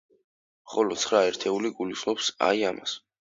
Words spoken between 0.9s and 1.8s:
ცხრა ერთეული